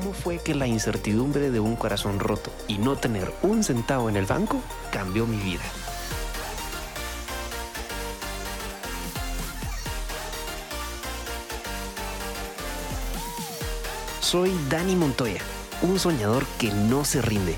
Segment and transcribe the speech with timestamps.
[0.00, 4.16] cómo fue que la incertidumbre de un corazón roto y no tener un centavo en
[4.16, 5.60] el banco cambió mi vida.
[14.20, 15.42] Soy Dani Montoya,
[15.82, 17.56] un soñador que no se rinde.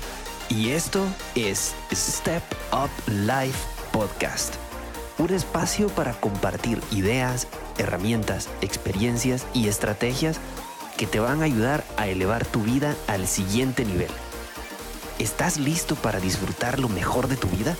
[0.49, 1.05] Y esto
[1.35, 3.57] es Step Up Life
[3.93, 4.55] Podcast,
[5.17, 10.41] un espacio para compartir ideas, herramientas, experiencias y estrategias
[10.97, 14.11] que te van a ayudar a elevar tu vida al siguiente nivel.
[15.19, 17.75] ¿Estás listo para disfrutar lo mejor de tu vida?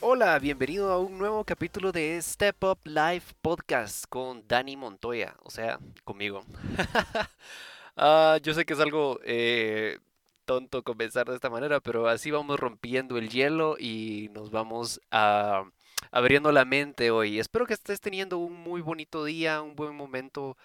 [0.00, 5.50] Hola, bienvenido a un nuevo capítulo de Step Up Life Podcast con Dani Montoya, o
[5.50, 6.44] sea, conmigo.
[7.96, 10.00] Ah, yo sé que es algo eh,
[10.44, 15.64] tonto comenzar de esta manera, pero así vamos rompiendo el hielo y nos vamos a,
[16.10, 17.38] abriendo la mente hoy.
[17.38, 20.56] Espero que estés teniendo un muy bonito día, un buen momento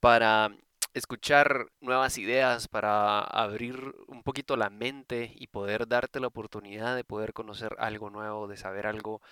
[0.00, 0.50] para
[0.94, 7.04] escuchar nuevas ideas, para abrir un poquito la mente y poder darte la oportunidad de
[7.04, 9.22] poder conocer algo nuevo, de saber algo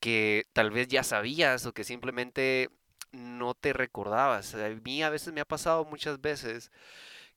[0.00, 2.70] que tal vez ya sabías o que simplemente
[3.12, 4.54] no te recordabas.
[4.54, 6.70] A mí a veces me ha pasado muchas veces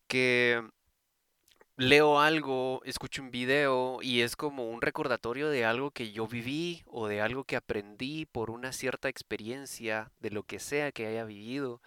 [0.08, 0.64] que
[1.78, 6.84] leo algo, escucho un video y es como un recordatorio de algo que yo viví
[6.88, 11.24] o de algo que aprendí por una cierta experiencia de lo que sea que haya
[11.26, 11.82] vivido.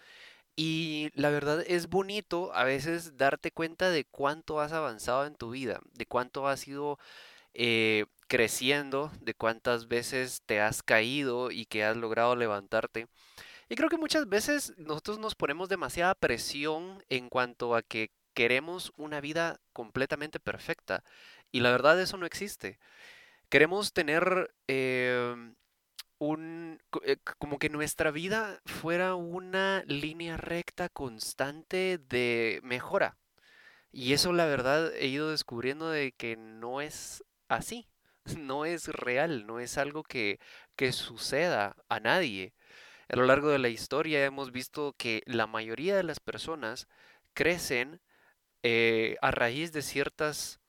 [0.55, 5.51] Y la verdad es bonito a veces darte cuenta de cuánto has avanzado en tu
[5.51, 6.99] vida, de cuánto has ido
[7.53, 13.07] eh, creciendo, de cuántas veces te has caído y que has logrado levantarte.
[13.69, 18.93] Y creo que muchas veces nosotros nos ponemos demasiada presión en cuanto a que queremos
[18.97, 21.03] una vida completamente perfecta.
[21.51, 22.79] Y la verdad eso no existe.
[23.49, 25.55] Queremos tener em,
[26.19, 33.17] un, eh, como que nuestra vida fuera una línea recta constante de mejora.
[33.91, 37.89] Y eso la verdad he ido descubriendo de que no es así,
[38.37, 40.39] no es real, no es algo que,
[40.75, 42.53] que suceda a nadie.
[43.09, 46.87] A lo largo de la historia hemos visto que la mayoría de las personas
[47.33, 47.99] crecen
[48.63, 50.59] eh, a raíz de ciertas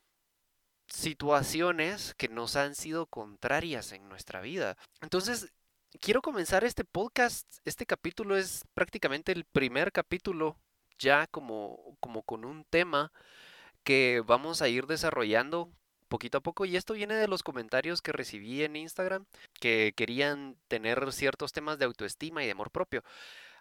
[0.87, 4.77] situaciones que nos han sido contrarias en nuestra vida.
[5.01, 5.53] Entonces,
[6.01, 7.47] quiero comenzar este podcast.
[7.65, 10.57] Este capítulo es prácticamente el primer capítulo
[10.99, 13.13] ya como, como con un tema
[13.85, 15.71] que vamos a ir desarrollando
[16.09, 19.25] poquito a poco y esto viene de los comentarios que recibí en Instagram
[19.59, 23.03] que querían tener ciertos temas de autoestima y de amor propio.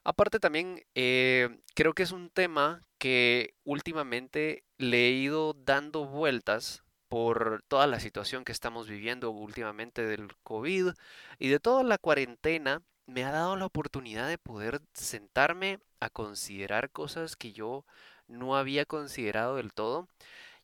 [0.04, 6.84] Aparte también eh, creo que es un tema que últimamente le he ido dando vueltas
[7.08, 10.94] por toda la situación que estamos viviendo últimamente del COVID
[11.40, 16.90] y de toda la cuarentena, me ha dado la oportunidad de poder sentarme a considerar
[16.92, 17.86] cosas que yo
[18.28, 20.08] no había considerado del todo.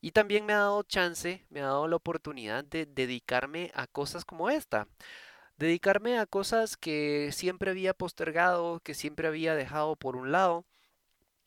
[0.02, 4.26] Y también me ha dado chance, me ha dado la oportunidad de dedicarme a cosas
[4.26, 4.88] como esta
[5.58, 10.66] dedicarme a cosas que siempre había postergado, que siempre había dejado por un lado.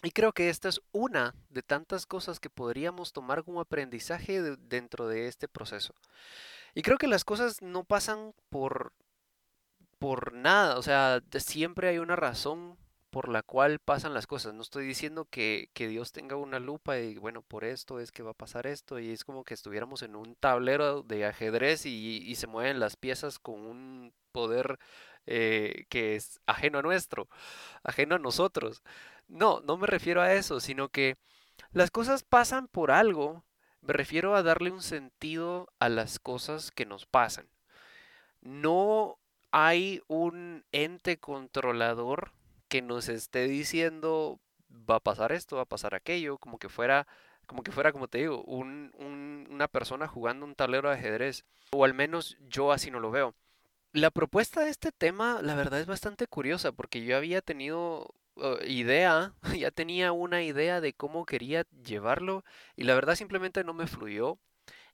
[0.02, 5.08] Y creo que esta es una de tantas cosas que podríamos tomar como aprendizaje dentro
[5.08, 5.94] de este proceso.
[6.74, 8.92] Y creo que las cosas no pasan por,
[9.98, 12.78] por nada, o sea, siempre hay una razón
[13.10, 14.54] por la cual pasan las cosas.
[14.54, 18.30] No estoy diciendo que, Dios tenga una lupa y bueno, por esto es que va
[18.32, 22.46] a pasar esto y es como que estuviéramos en un tablero de ajedrez y, se
[22.46, 24.78] mueven las piezas con un poder
[25.26, 27.28] eh, que es ajeno a nuestro,
[27.82, 28.82] ajeno a nosotros.
[29.28, 31.16] No, no me refiero a eso, sino que
[31.72, 33.44] las cosas pasan por algo.
[33.82, 37.48] Me refiero a darle un sentido a las cosas que nos pasan.
[38.40, 39.18] No
[39.50, 42.32] hay un ente controlador
[42.70, 44.40] que nos esté diciendo
[44.88, 47.06] va a pasar esto, va a pasar aquello, como que fuera,
[47.46, 51.92] como que fuera, como te digo, una persona jugando un tablero de ajedrez, o al
[51.92, 53.34] menos yo así no lo veo.
[53.92, 58.62] La propuesta de este tema, la verdad es bastante curiosa, porque yo había tenido uh,
[58.64, 62.44] idea, ya tenía una idea de cómo quería llevarlo,
[62.76, 64.38] y la verdad simplemente no me fluyó.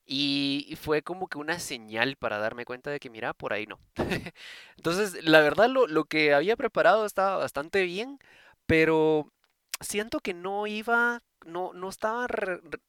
[0.07, 3.81] Y fue como que una señal para darme cuenta de que, mira, por ahí no.
[4.77, 8.19] Entonces, la verdad, lo, lo que había preparado estaba bastante bien,
[8.67, 9.33] pero
[9.81, 12.27] siento que no iba, no, no estaba,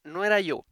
[0.04, 0.66] no era yo,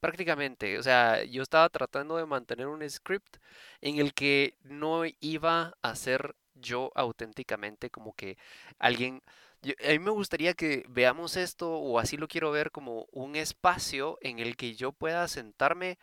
[0.00, 0.78] prácticamente.
[0.78, 3.38] O sea, yo estaba tratando de mantener un script
[3.80, 8.36] en el que no iba a ser yo auténticamente como que
[8.78, 9.22] alguien
[9.62, 14.18] a mí me gustaría que veamos esto, o así lo quiero ver, como un espacio
[14.20, 15.98] en el que yo pueda sentarme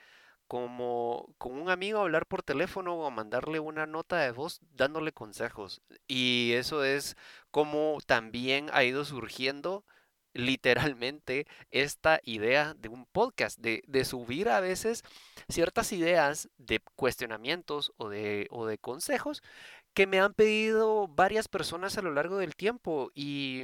[0.48, 5.82] como con un amigo hablar por teléfono o mandarle una nota de voz dándole consejos.
[6.08, 7.16] Y eso es
[7.52, 9.86] como también ha ido surgiendo
[10.36, 15.04] literalmente esta idea de un podcast, de, de, subir a veces
[15.48, 19.42] ciertas ideas de cuestionamientos o de, o de consejos
[19.96, 23.64] que me han pedido varias personas a lo largo del tiempo y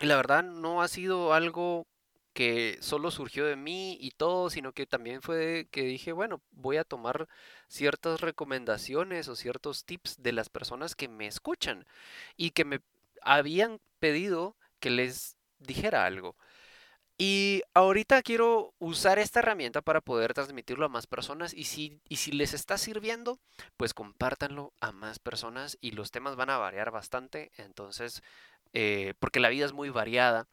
[0.00, 1.86] la verdad no ha sido algo
[2.32, 6.76] que solo surgió de mí y todo, sino que también fue que dije, bueno, voy
[6.76, 7.28] a tomar
[7.68, 11.86] ciertas recomendaciones o ciertos tips de las personas que me escuchan
[12.36, 12.80] y que me
[13.22, 16.36] habían pedido que les dijera algo.
[17.18, 22.16] Y ahorita quiero usar esta herramienta para poder transmitirlo a más personas y si, y
[22.16, 23.38] si les está sirviendo,
[23.78, 28.22] pues compártanlo a más personas y los temas van a variar bastante, entonces,
[28.74, 30.46] eh, porque la vida es muy variada,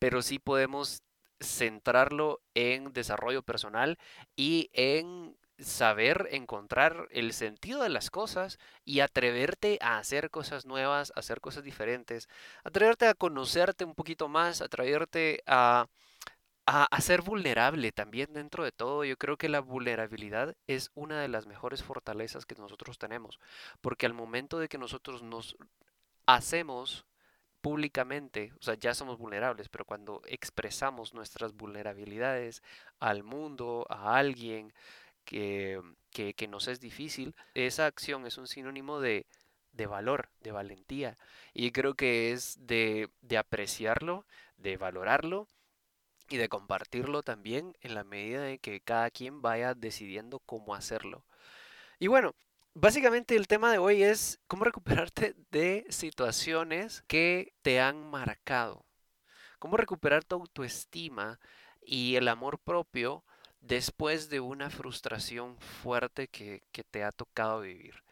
[0.00, 1.02] pero sí podemos
[1.38, 3.96] centrarlo en desarrollo personal
[4.34, 11.12] y en saber encontrar el sentido de las cosas y atreverte a hacer cosas nuevas,
[11.14, 12.28] a hacer cosas diferentes,
[12.64, 15.86] atreverte a conocerte un poquito más, atreverte a,
[16.66, 19.04] a, a, ser vulnerable también dentro de todo.
[19.04, 23.40] Yo creo que la vulnerabilidad es una de las mejores fortalezas que nosotros tenemos,
[23.80, 25.56] porque al momento de que nosotros nos
[26.26, 27.06] hacemos
[27.60, 32.62] públicamente, o sea, ya somos vulnerables, pero cuando expresamos nuestras vulnerabilidades
[33.00, 34.72] al mundo, a alguien,
[35.24, 35.80] que,
[36.10, 39.26] que, nos es difícil, esa acción es un sinónimo de,
[39.72, 41.16] de valor, de valentía.
[41.54, 44.26] Y creo que es de, de apreciarlo,
[44.56, 45.48] de valorarlo
[46.28, 51.24] y de compartirlo también en la medida de que cada quien vaya decidiendo cómo hacerlo.
[51.98, 52.34] Y bueno,
[52.74, 58.84] básicamente el tema de hoy es cómo recuperarte de situaciones que te han marcado.
[59.58, 61.38] Cómo recuperar tu autoestima
[61.82, 63.24] y el amor propio
[63.60, 68.02] después de una frustración fuerte que, te ha tocado vivir?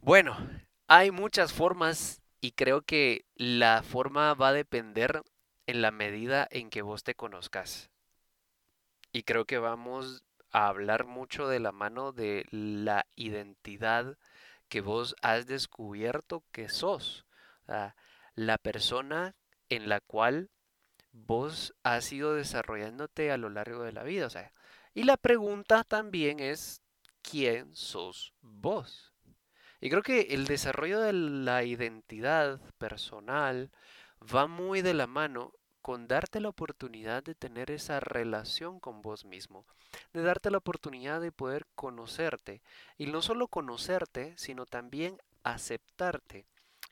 [0.00, 0.36] Bueno,
[0.88, 5.22] hay muchas formas y creo que la forma va a depender
[5.66, 7.90] en la medida en que vos te conozcas.
[9.12, 14.16] Y creo que vamos a hablar mucho de la mano de la identidad
[14.68, 17.24] que vos has descubierto que sos.
[18.34, 19.34] la persona
[19.68, 20.50] en la cual
[21.24, 24.26] vos has ido desarrollándote a lo largo de la vida.
[24.26, 24.52] O sea,
[24.94, 26.82] y la pregunta también es,
[27.22, 29.12] ¿quién sos vos?
[29.80, 33.70] Y creo que el desarrollo de la identidad personal
[34.34, 35.52] va muy de la mano
[35.82, 39.66] con darte la oportunidad de tener esa relación con vos mismo,
[40.12, 42.60] de darte la oportunidad de poder conocerte,
[42.98, 46.48] y no solo conocerte, sino también aceptarte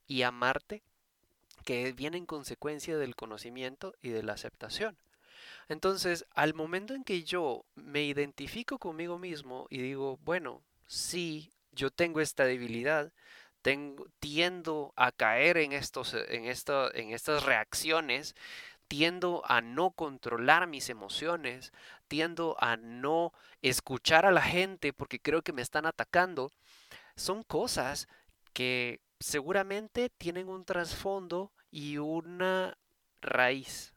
[0.07, 0.85] y amarte
[1.65, 4.97] que viene en consecuencia del conocimiento y de la aceptación.
[5.69, 11.91] Entonces, al momento en que yo me identifico conmigo mismo y digo, bueno, sí, yo
[11.91, 13.13] tengo esta debilidad,
[13.63, 18.35] tengo, tiendo a caer en, estos, en, en estas reacciones,
[18.89, 21.73] tiendo a no controlar mis emociones,
[22.09, 23.33] tiendo a no
[23.63, 26.53] escuchar a la gente porque creo que me están atacando,
[27.17, 28.07] son cosas
[28.53, 32.79] que seguramente tienen un trasfondo y una
[33.21, 33.95] raíz,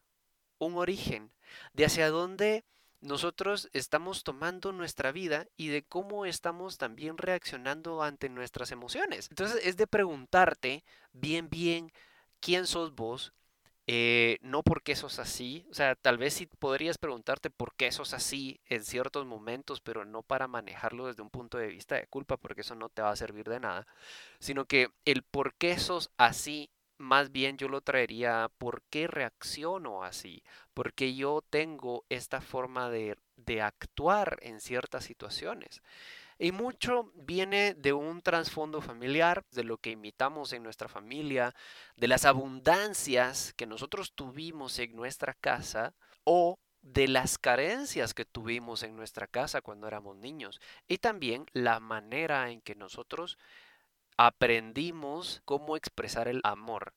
[0.58, 1.32] un origen,
[1.74, 2.66] de hacia dónde
[3.02, 9.28] nosotros estamos tomando nuestra vida y de cómo estamos también reaccionando ante nuestras emociones.
[9.30, 11.92] Entonces es de preguntarte bien, bien,
[12.40, 13.32] quién sos vos,
[13.86, 17.92] eh, no por qué sos así, o sea, tal vez sí podrías preguntarte por qué
[17.92, 22.08] sos así en ciertos momentos, pero no para manejarlo desde un punto de vista de
[22.08, 23.86] culpa, porque eso no te va a servir de nada,
[24.40, 30.04] sino que el por qué sos así más bien yo lo traería por qué reacciono
[30.04, 35.82] así, porque yo tengo esta forma de, de actuar en ciertas situaciones.
[36.40, 41.56] Y mucho viene de un trasfondo familiar, de lo que imitamos en nuestra familia,
[41.96, 48.84] de las abundancias que nosotros tuvimos en nuestra casa o de las carencias que tuvimos
[48.84, 53.38] en nuestra casa cuando éramos niños y también la manera en que nosotros
[54.18, 56.94] aprendimos cómo expresar el amor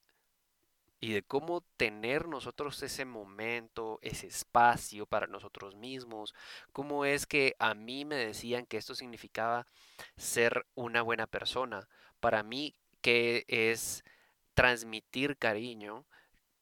[1.01, 6.35] y de cómo tener nosotros ese momento, ese espacio para nosotros mismos,
[6.73, 9.67] cómo es que a mí me decían que esto significaba
[10.17, 11.89] ser una buena persona,
[12.21, 14.05] para mí que es
[14.55, 16.05] transmitir cariño,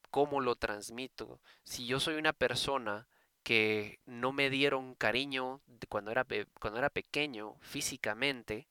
[0.09, 3.07] cómo lo transmito, si yo soy una persona
[3.43, 6.25] que no me dieron cariño cuando era,
[6.59, 8.67] cuando era pequeño físicamente,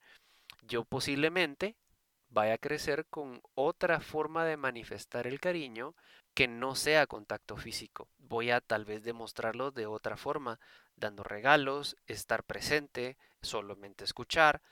[0.62, 1.76] yo posiblemente
[2.28, 5.94] vaya a crecer con otra forma de manifestar el cariño
[6.34, 8.08] que no sea contacto físico.
[8.18, 10.60] Voy a tal vez demostrarlo de otra forma,
[10.94, 14.62] dando regalos, estar presente, solamente escuchar.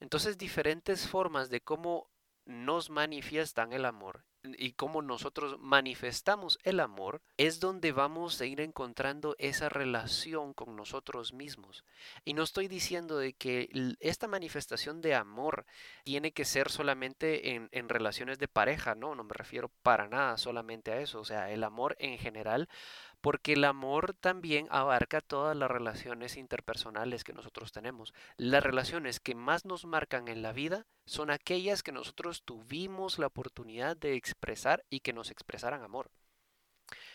[0.00, 2.10] Entonces diferentes formas de cómo
[2.46, 4.24] nos manifiestan el amor
[4.58, 10.76] y cómo nosotros manifestamos el amor, es donde vamos a ir encontrando esa relación con
[10.76, 11.84] nosotros mismos.
[12.24, 13.68] Y no estoy diciendo de que
[14.00, 15.66] esta manifestación de amor
[16.04, 20.36] tiene que ser solamente en, en relaciones de pareja, no, no me refiero para nada
[20.36, 21.20] solamente a eso.
[21.20, 22.68] O sea, el amor en general
[23.24, 28.12] porque el amor también abarca todas las relaciones interpersonales que nosotros tenemos.
[28.36, 33.28] Las relaciones que más nos marcan en la vida son aquellas que nosotros tuvimos la
[33.28, 34.14] oportunidad de
[34.90, 36.10] y que nos expresaran amor.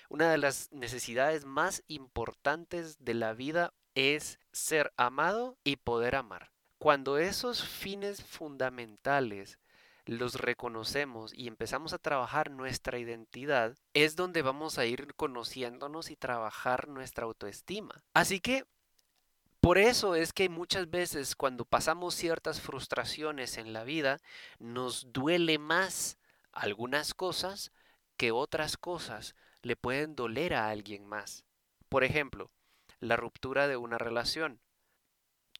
[0.09, 6.51] Una de las necesidades más importantes de la vida es ser amado y poder amar.
[6.79, 9.59] Cuando esos fines fundamentales
[10.05, 16.15] los reconocemos y empezamos a trabajar nuestra identidad, es donde vamos a ir conociéndonos y
[16.15, 18.03] trabajar nuestra autoestima.
[18.13, 18.65] Así que
[19.59, 24.19] por eso es que muchas veces cuando pasamos ciertas frustraciones en la vida,
[24.57, 26.17] nos duele más
[26.59, 27.71] algunas cosas
[28.17, 31.45] que otras cosas le pueden doler a alguien más.
[31.87, 32.51] Por ejemplo,
[32.99, 34.59] la ruptura de una relación.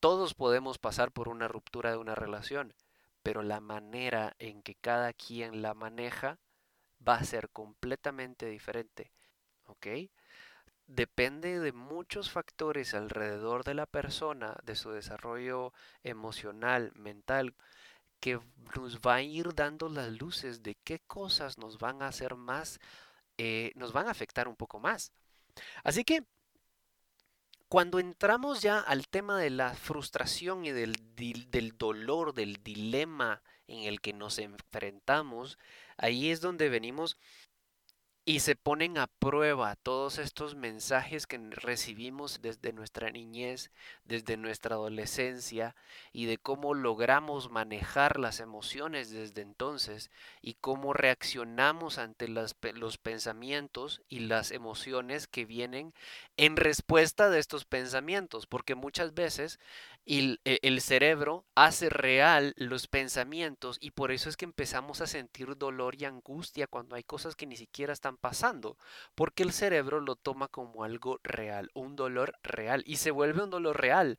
[0.01, 2.73] Todos podemos pasar por una ruptura de una relación,
[3.23, 6.37] pero la manera en que cada quien la maneja
[7.07, 9.13] va a ser completamente diferente.
[9.67, 9.87] ¿Ok?
[10.87, 15.71] Depende de muchos factores alrededor de la persona, de su desarrollo
[16.03, 17.55] emocional, mental,
[18.19, 18.39] que
[18.75, 22.79] nos va a ir dando las luces de qué cosas nos van a hacer más,
[23.37, 25.11] eh, nos van a afectar un poco más.
[25.83, 26.23] Así que
[27.69, 33.83] cuando entramos ya al tema de la frustración y del, del, dolor, del dilema en
[33.83, 35.59] el que nos enfrentamos,
[35.95, 37.17] ahí es donde venimos
[38.29, 43.71] y se ponen a prueba todos estos mensajes que recibimos desde nuestra niñez,
[44.05, 45.75] desde nuestra adolescencia
[46.13, 50.11] y de cómo logramos manejar las emociones desde entonces
[50.43, 55.95] y cómo reaccionamos ante los pensamientos y las emociones que vienen
[56.37, 59.59] en respuesta de estos pensamientos, porque muchas veces
[60.09, 65.07] el, e, el cerebro hace real los pensamientos y por eso es que empezamos a
[65.07, 68.77] sentir dolor y angustia cuando hay cosas que ni siquiera están pasando,
[69.13, 73.51] porque el cerebro lo toma como algo real, un dolor real y se vuelve un
[73.51, 74.17] dolor real,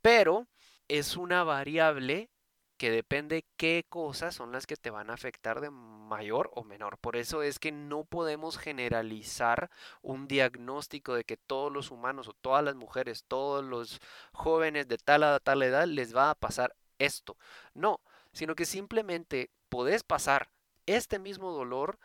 [0.00, 0.48] pero
[0.88, 2.30] es una variable
[2.76, 6.98] que depende qué cosas son las que te van a afectar de mayor o menor.
[6.98, 9.70] Por eso es que no podemos generalizar
[10.02, 14.00] un diagnóstico de que todos los humanos o todas las mujeres, todos los
[14.32, 17.36] jóvenes de tal a tal edad les va a pasar esto.
[17.74, 18.00] No,
[18.32, 20.50] sino que simplemente podés pasar
[20.86, 21.98] este mismo dolor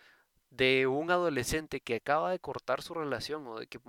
[0.50, 3.80] de un adolescente que acaba de cortar su relación o de que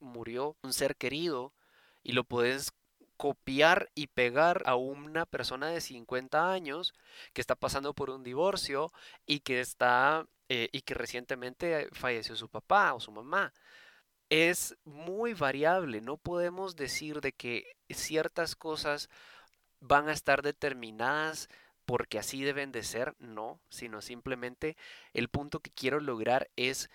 [0.00, 1.52] murió un ser querido
[2.02, 2.72] y lo puedes
[3.16, 6.94] copiar y pegar a una persona de 50 años
[7.32, 8.92] que está pasando por un divorcio
[9.26, 13.52] y que está eh, y que recientemente falleció su papá o su mamá.
[14.28, 19.08] Es muy variable, no podemos decir de que ciertas cosas
[19.80, 21.48] van a estar determinadas
[21.86, 24.76] porque así deben de ser, no, sino simplemente
[25.12, 26.90] el punto que quiero lograr es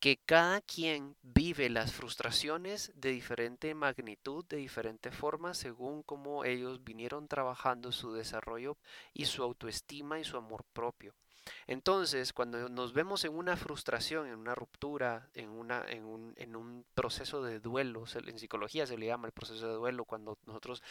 [0.00, 6.82] que cada quien vive las frustraciones de diferente magnitud, de diferente forma, según cómo ellos
[6.82, 8.78] vinieron trabajando su desarrollo
[9.12, 11.14] y su autoestima y su amor propio.
[11.66, 16.56] Entonces, cuando nos vemos en una frustración, en una ruptura, en, una, en, un, en
[16.56, 20.82] un proceso de duelo, en psicología se le llama el proceso de duelo, cuando nosotros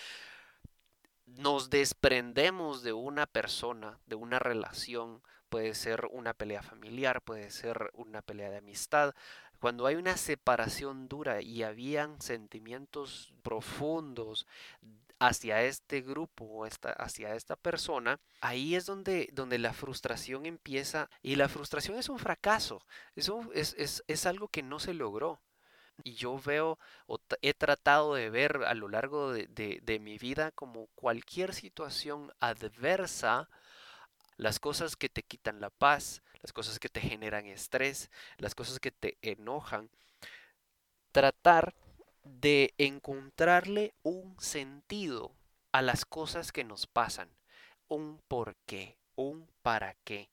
[1.25, 7.91] nos desprendemos de una persona, de una relación, puede ser una pelea familiar, puede ser
[7.94, 9.13] una pelea de amistad.
[9.60, 14.48] Cuando hay una separación dura y habían sentimientos profundos
[15.20, 21.36] hacia este grupo o hacia esta persona, ahí es donde, donde la frustración empieza y
[21.36, 22.82] la frustración es un fracaso,
[23.15, 25.41] eso es, es, es algo que no se logró.
[26.06, 29.48] Y yo veo o he tratado de ver a lo largo de,
[29.84, 33.50] de mi vida como cualquier situación adversa
[34.39, 38.79] las cosas que te quitan la paz, las cosas que te generan estrés, las cosas
[38.79, 39.89] que te enojan.
[41.12, 41.75] Tratar
[42.24, 45.36] de encontrarle un sentido
[45.74, 47.29] a las cosas que nos pasan,
[47.89, 50.29] un por qué, un para qué.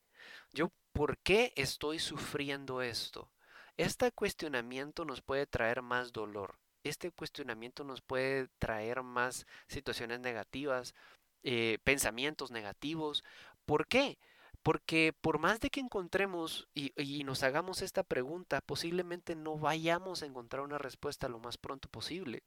[0.53, 3.29] Yo, ¿por qué estoy sufriendo esto?
[3.75, 6.57] Este cuestionamiento nos puede traer más dolor.
[6.85, 10.95] Este cuestionamiento nos puede traer más situaciones negativas,
[11.43, 13.23] eh, pensamientos negativos.
[13.67, 14.17] ¿Por qué?
[14.63, 20.23] Porque por más de que encontremos y, y, nos hagamos esta pregunta, posiblemente no vayamos
[20.23, 22.43] a encontrar una respuesta lo más pronto posible,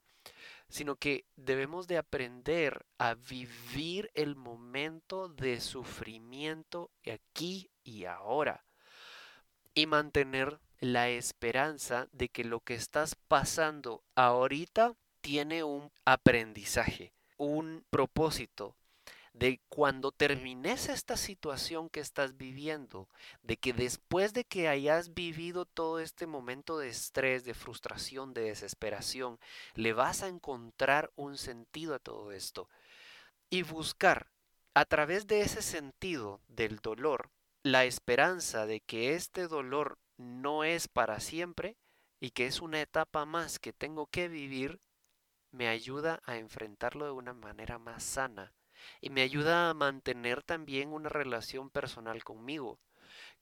[0.67, 8.65] sino que debemos de aprender a vivir el momento de sufrimiento aquí y ahora
[9.75, 17.85] y mantener la esperanza de que lo que estás pasando ahorita tiene un aprendizaje, un
[17.91, 18.75] propósito,
[19.33, 23.07] de cuando termines esta situación que estás viviendo,
[23.43, 28.41] de que después de que hayas vivido todo este momento de estrés, de frustración, de
[28.41, 29.39] desesperación,
[29.75, 32.67] le vas a encontrar un sentido a todo esto.
[33.49, 34.29] Y buscar
[34.73, 37.29] a través de ese sentido del dolor
[37.63, 41.77] la esperanza de que este dolor no es para siempre
[42.19, 44.79] y que es una etapa más que tengo que vivir,
[45.51, 48.53] me ayuda a enfrentarlo de una manera más sana
[49.01, 52.79] y me ayuda a mantener también una relación personal conmigo,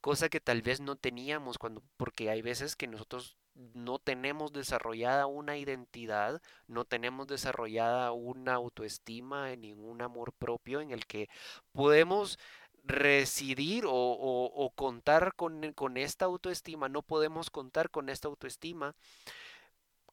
[0.02, 3.38] cosa que tal vez no teníamos cuando porque hay veces que nosotros
[3.74, 10.92] no tenemos desarrollada una identidad, no tenemos desarrollada una autoestima ni un amor propio en
[10.92, 11.30] el que
[11.74, 12.40] podemos
[12.86, 18.96] residir o, contar con, con esta autoestima, no podemos contar con esta autoestima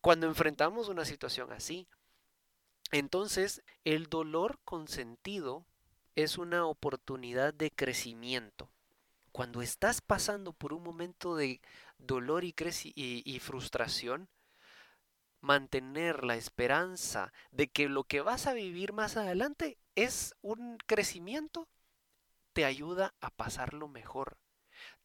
[0.00, 1.88] cuando enfrentamos una situación así.
[2.92, 5.66] Entonces, el dolor consentido
[6.14, 8.70] es una oportunidad de crecimiento.
[9.32, 11.60] Cuando estás pasando por un momento de
[11.98, 14.28] dolor y, frustración,
[15.40, 21.68] mantener la esperanza de que lo que vas a vivir más adelante es un crecimiento,
[22.52, 24.38] te ayuda a pasarlo mejor.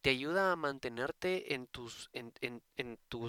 [0.00, 2.10] Te ayuda a mantenerte en tus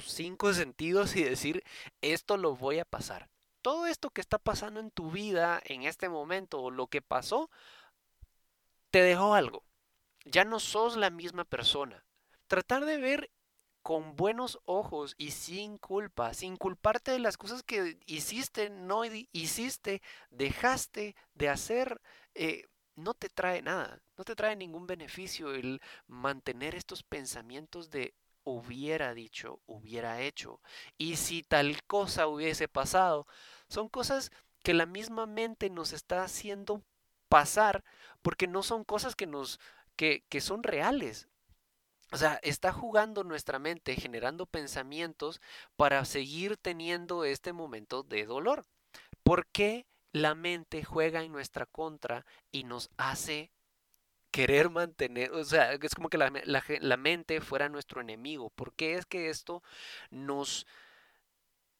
[0.05, 1.63] cinco sentidos y decir,
[2.01, 3.32] esto lo voy a pasar
[3.63, 7.49] todo esto que está pasando en tu vida en este momento o lo que pasó,
[8.91, 9.63] te dejó algo.
[10.25, 12.05] Ya no sos la misma persona.
[12.47, 13.31] Tratar de ver
[13.81, 20.01] con buenos ojos y sin culpa, sin culparte de las cosas que hiciste, no hiciste,
[20.29, 22.01] dejaste de hacer,
[22.35, 28.13] eh, no te trae nada, no te trae ningún beneficio el mantener estos pensamientos de
[28.43, 30.61] hubiera dicho, hubiera hecho.
[30.97, 33.27] Y si tal cosa hubiese pasado,
[33.69, 34.31] son cosas
[34.63, 36.83] que la misma mente nos está haciendo
[37.29, 37.83] pasar
[38.21, 39.59] porque no son cosas que nos
[39.95, 41.27] que, que son reales.
[42.11, 45.41] O sea, está jugando nuestra mente, generando pensamientos
[45.75, 48.65] para seguir teniendo este momento de dolor.
[49.23, 53.51] ¿Por qué la mente juega en nuestra contra y nos hace
[54.33, 58.49] querer mantener, o sea, es como que la, la, mente fuera nuestro enemigo?
[58.49, 59.61] ¿Por qué es que esto
[60.09, 60.65] nos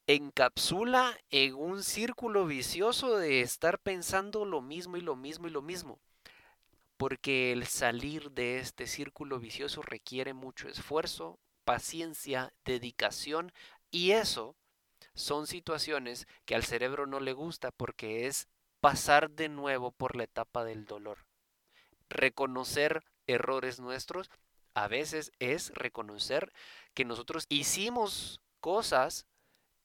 [0.06, 5.62] encapsula en un círculo vicioso de estar pensando lo mismo y lo mismo y lo
[5.62, 5.98] mismo.
[6.96, 13.52] Porque el salir de este círculo vicioso requiere mucho esfuerzo, paciencia, dedicación
[13.90, 14.54] y eso
[15.14, 18.48] son situaciones que al cerebro no le gusta porque es
[18.80, 21.18] pasar de nuevo por la etapa del dolor.
[22.14, 24.30] Reconocer errores nuestros
[24.74, 26.52] a veces es reconocer
[26.94, 29.26] que nosotros hicimos cosas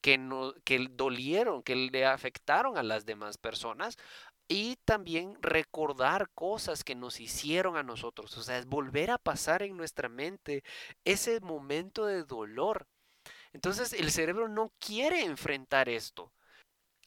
[0.02, 3.98] que, no, que dolieron, que le afectaron a las demás personas
[4.48, 8.36] y también recordar cosas que nos hicieron a nosotros.
[8.38, 10.64] O sea, es volver a pasar en nuestra mente
[11.06, 12.88] ese momento de dolor.
[13.54, 16.32] Entonces el cerebro no quiere enfrentar esto.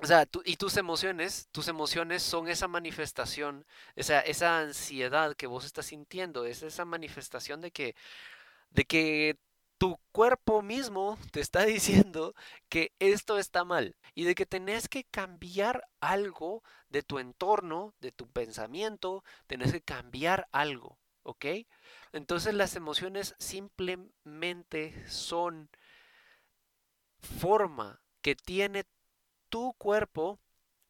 [0.03, 5.65] O sea, y tus emociones, tus emociones son esa manifestación, esa, esa ansiedad que vos
[5.65, 7.95] estás sintiendo, es esa manifestación de que,
[8.71, 9.39] de que
[9.79, 12.35] tu cuerpo mismo te está diciendo
[12.69, 18.13] que esto está mal y de que tenés que cambiar algo de tu entorno, de
[18.13, 21.47] tu pensamiento, tenés que cambiar algo, ¿ok?
[22.13, 25.71] Entonces las emociones simplemente son
[27.21, 28.85] forma que tiene
[29.53, 30.41] tu cuerpo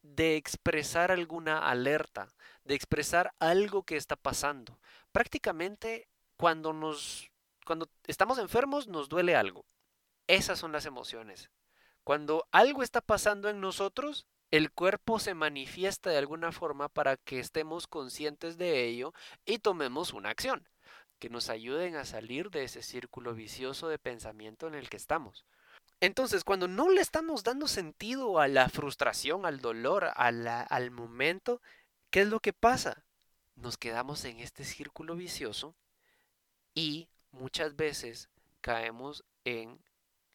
[0.03, 2.29] de expresar alguna alerta,
[2.63, 4.79] de expresar algo que está pasando.
[5.11, 7.29] Prácticamente cuando nos
[7.65, 9.65] cuando estamos enfermos nos duele algo.
[10.27, 11.49] Esas son las emociones.
[12.05, 17.39] Cuando algo está pasando en nosotros, el cuerpo se manifiesta de alguna forma para que
[17.39, 19.13] estemos conscientes de ello
[19.45, 20.69] y tomemos una acción
[21.19, 25.45] que nos ayuden a salir de ese círculo vicioso de pensamiento en el que estamos.
[25.99, 31.61] Entonces, cuando no le estamos dando sentido a la frustración, al dolor, al momento,
[32.09, 33.05] ¿qué es lo que pasa?
[33.55, 35.75] Nos quedamos en este círculo vicioso
[36.73, 38.29] y muchas veces
[38.61, 39.79] caemos en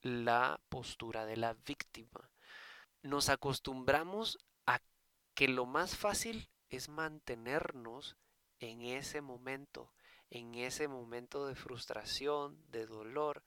[0.03, 2.31] la postura de la víctima.
[3.03, 4.81] Nos acostumbramos a
[5.35, 8.17] que lo más fácil es mantenernos
[8.61, 9.93] en ese momento,
[10.31, 13.43] en ese momento de frustración, de dolor,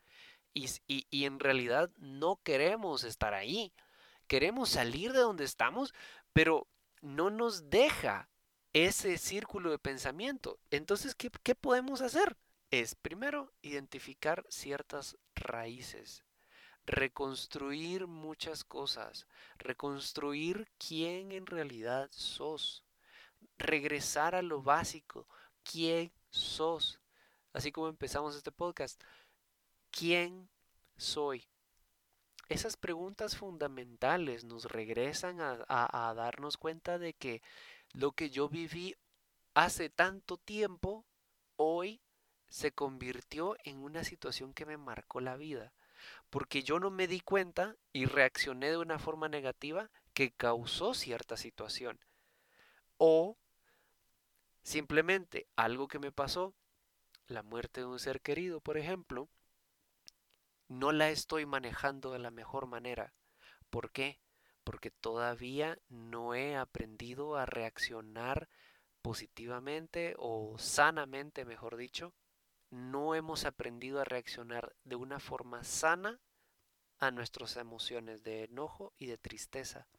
[0.54, 3.74] y, y, en realidad no queremos estar ahí.
[4.28, 5.94] Queremos salir de donde estamos,
[6.34, 6.68] pero
[7.02, 8.30] no nos deja
[8.74, 10.60] ese círculo de pensamiento.
[10.70, 12.38] Entonces, ¿qué, ¿qué, podemos hacer?
[12.70, 16.24] Es primero identificar ciertas raíces,
[16.86, 22.86] reconstruir muchas cosas, reconstruir quién en realidad sos,
[23.58, 25.28] regresar a lo básico,
[25.64, 27.00] quién sos.
[27.54, 29.04] Así como empezamos este podcast,
[29.91, 30.49] ¿quién
[30.97, 31.47] soy?
[32.49, 37.41] Esas preguntas fundamentales nos regresan a, darnos cuenta de que
[37.93, 38.95] lo que yo viví
[39.54, 41.06] hace tanto tiempo,
[41.56, 42.01] hoy
[42.49, 45.71] se convirtió en una situación que me marcó la vida.
[46.30, 51.38] Porque yo no me di cuenta y reaccioné de una forma negativa que causó cierta
[51.38, 51.99] situación.
[52.97, 53.38] O
[54.63, 56.54] simplemente algo que me pasó,
[57.27, 59.30] la muerte de un ser querido, por ejemplo,
[60.72, 63.14] no la estoy manejando de la mejor manera.
[63.70, 64.22] ¿Por qué?
[64.64, 68.48] Porque todavía no he aprendido a reaccionar
[69.02, 72.14] positivamente o sanamente, mejor dicho.
[72.70, 76.22] No hemos aprendido a reaccionar de una forma sana
[77.00, 79.90] a nuestras emociones de enojo y de tristeza.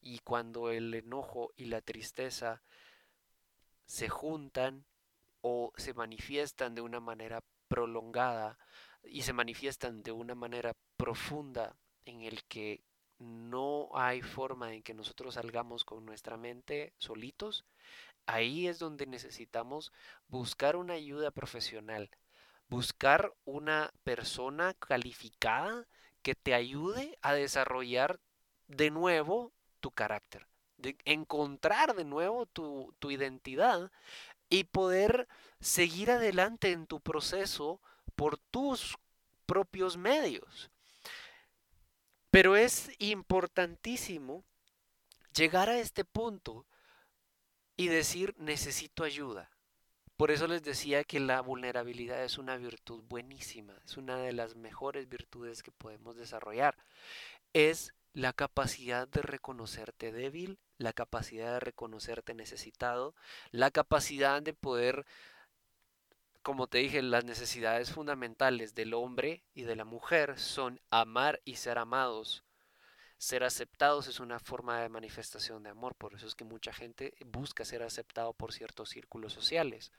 [0.00, 2.62] Y cuando el enojo y la tristeza
[3.86, 4.86] se juntan
[5.40, 8.56] o se manifiestan de una manera prolongada
[9.06, 12.82] y se manifiestan de una manera profunda en el que
[13.18, 17.64] no hay forma en que nosotros salgamos con nuestra mente solitos,
[18.26, 19.92] ahí es donde necesitamos
[20.28, 22.10] buscar una ayuda profesional,
[22.68, 25.86] buscar una persona calificada
[26.22, 28.18] que te ayude a desarrollar
[28.66, 30.46] de nuevo tu carácter,
[30.78, 33.90] de encontrar de nuevo tu, tu identidad
[34.48, 35.28] y poder
[35.60, 37.80] seguir adelante en tu proceso
[38.16, 38.96] por tus
[39.46, 40.70] propios medios.
[42.30, 44.44] Pero es importantísimo
[45.34, 46.66] llegar a este punto
[47.76, 49.50] y decir necesito ayuda.
[50.16, 54.54] Por eso les decía que la vulnerabilidad es una virtud buenísima, es una de las
[54.54, 56.76] mejores virtudes que podemos desarrollar.
[57.52, 63.16] Es la capacidad de reconocerte débil, la capacidad de reconocerte necesitado,
[63.50, 65.04] la capacidad de poder
[66.44, 71.56] como te dije, las necesidades fundamentales del hombre y de la mujer son amar y
[71.56, 72.44] ser amados.
[73.16, 77.14] Ser aceptados es una forma de manifestación de amor, por eso es que mucha gente
[77.24, 79.90] busca ser aceptado por ciertos círculos sociales.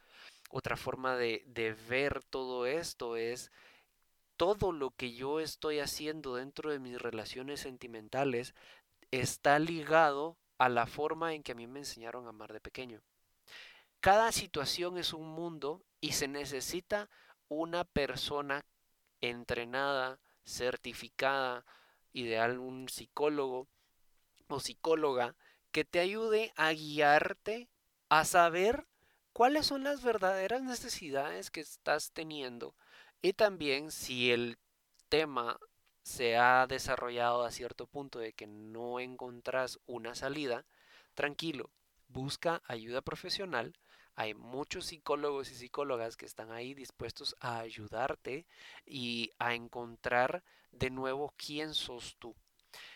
[0.51, 3.51] Otra forma de, ver todo esto es
[4.37, 8.53] todo lo que yo estoy haciendo dentro de mis relaciones sentimentales
[9.09, 13.01] está ligado a la forma en que a mí me enseñaron a amar de pequeño.
[14.05, 17.09] Cada situación es un mundo y se necesita
[17.47, 18.63] una persona
[19.19, 21.65] entrenada, certificada,
[22.13, 23.67] ideal un psicólogo
[24.47, 25.35] o psicóloga
[25.71, 27.67] que te ayude a guiarte
[28.07, 28.85] a saber
[29.33, 32.75] cuáles son las verdaderas necesidades que estás teniendo.
[33.23, 34.59] Y también si el
[35.09, 35.59] tema
[36.03, 40.63] se ha desarrollado a cierto punto de que no encontrás una salida,
[41.15, 41.71] tranquilo,
[42.07, 43.75] busca ayuda profesional
[44.15, 48.45] hay muchos psicólogos y psicólogas que están ahí dispuestos a ayudarte
[48.85, 52.35] y a encontrar de nuevo quién sos tú.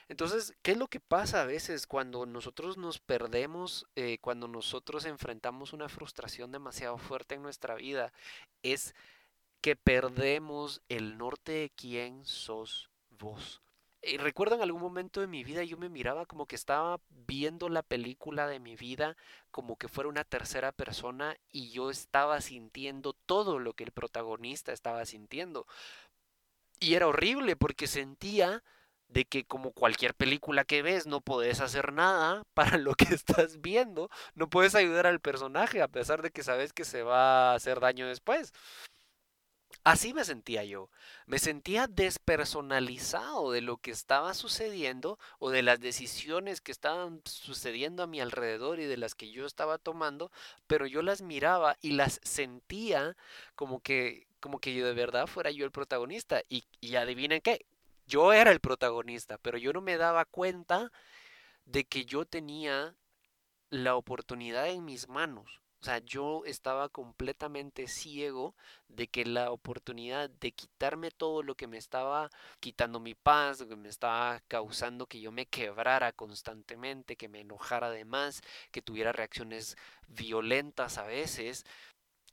[0.07, 5.05] Entonces, ¿qué es lo que pasa a veces cuando nosotros nos perdemos, eh, cuando nosotros
[5.05, 8.11] enfrentamos una frustración demasiado fuerte en nuestra vida?
[8.63, 8.95] Es
[9.61, 13.61] que perdemos el norte de quién sos vos.
[14.01, 17.67] Y recuerdo en algún momento de mi vida yo me miraba como que estaba viendo
[17.67, 19.17] la película de mi vida
[19.51, 24.71] como que fuera una tercera persona y yo estaba sintiendo todo lo que el protagonista
[24.71, 25.67] estaba sintiendo.
[26.79, 28.63] Y era horrible porque sentía
[29.09, 33.59] de que como cualquier película que ves no puedes hacer nada para lo que estás
[33.61, 37.55] viendo, no puedes ayudar al personaje a pesar de que sabes que se va a
[37.55, 38.53] hacer daño después.
[39.89, 40.91] Así me sentía yo.
[41.25, 48.03] Me sentía despersonalizado de lo que estaba sucediendo o de las decisiones que estaban sucediendo
[48.03, 50.31] a mi alrededor y de las que yo estaba tomando,
[50.67, 53.17] pero yo las miraba y las sentía
[53.55, 57.65] como que como que yo de verdad fuera yo el protagonista y, y adivinen qué,
[58.05, 60.91] yo era el protagonista, pero yo no me daba cuenta
[61.65, 62.95] de que yo tenía
[63.71, 68.53] la oportunidad en mis manos o sea, yo estaba completamente ciego
[68.89, 73.67] de que la oportunidad de quitarme todo lo que me estaba quitando mi paz, lo
[73.69, 78.81] que me estaba causando que yo me quebrara constantemente, que me enojara de más, que
[78.81, 79.77] tuviera reacciones
[80.09, 81.65] violentas a veces,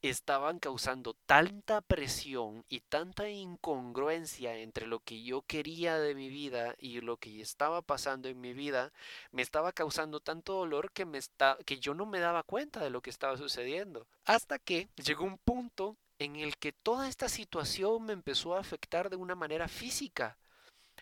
[0.03, 6.75] estaban causando tanta presión y tanta incongruencia entre lo que yo quería de mi vida
[6.79, 8.93] y lo que estaba pasando en mi vida,
[9.33, 12.91] me estaba causando tanto dolor que, me está, que yo no me daba cuenta de
[12.91, 14.07] lo que estaba sucediendo.
[14.25, 19.11] Hasta que llegó un punto en el que toda esta situación me empezó a afectar
[19.11, 20.39] de una manera física.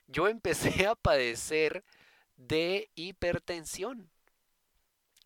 [0.07, 1.85] Yo empecé a padecer
[2.37, 4.11] de hipertensión.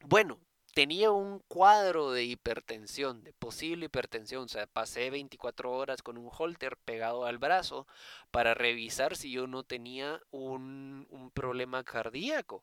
[0.05, 0.39] Bueno,
[0.79, 4.45] tenía un cuadro de hipertensión, de posible hipertensión.
[4.45, 7.89] O sea, pasé 24 horas con un holter pegado al brazo
[8.31, 12.63] para revisar si yo no tenía un, problema cardíaco.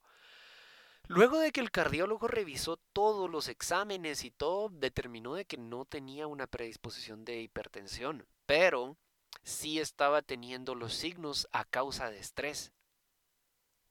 [1.07, 5.83] Luego de que el cardiólogo revisó todos los exámenes y todo, determinó de que no
[5.83, 8.95] tenía una predisposición de hipertensión, pero
[9.43, 12.71] sí estaba teniendo los signos a causa de estrés.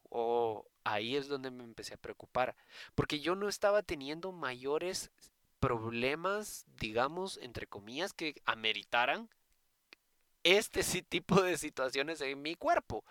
[0.08, 2.56] O ahí es donde me empecé a preocupar,
[2.94, 5.10] porque yo no estaba teniendo mayores
[5.58, 9.30] problemas, digamos, entre comillas, que ameritaran
[10.42, 13.04] este tipo de situaciones en mi cuerpo,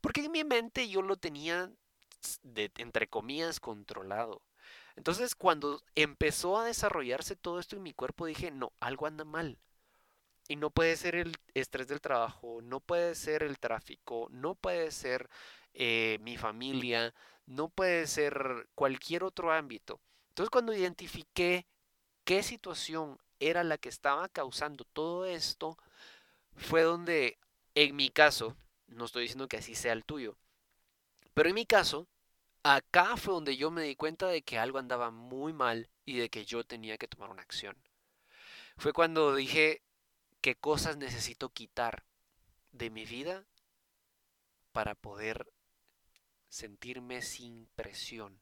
[0.00, 1.70] porque en mi mente yo lo tenía,
[2.42, 4.42] de, entre comillas, controlado.
[4.96, 9.56] Entonces, cuando empezó a desarrollarse todo esto en mi cuerpo, dije, no, algo anda mal.
[10.48, 14.90] Y no puede ser el estrés del trabajo, no puede ser el tráfico, no puede
[14.90, 15.30] ser
[15.74, 17.14] eh, mi familia,
[17.46, 20.00] no puede ser cualquier otro ámbito.
[20.28, 21.66] Entonces cuando identifiqué
[22.24, 25.76] qué situación era la que estaba causando todo esto,
[26.56, 27.38] fue donde,
[27.74, 28.56] en mi caso,
[28.86, 30.36] no estoy diciendo que así sea el tuyo,
[31.34, 32.06] pero en mi caso,
[32.62, 36.28] acá fue donde yo me di cuenta de que algo andaba muy mal y de
[36.28, 37.76] que yo tenía que tomar una acción.
[38.76, 39.82] Fue cuando dije
[40.40, 42.04] qué cosas necesito quitar
[42.72, 43.44] de mi vida
[44.72, 45.52] para poder
[46.50, 48.38] sentirme sin presión.